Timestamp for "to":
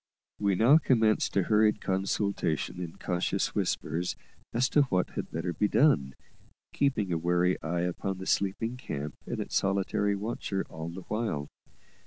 4.69-4.81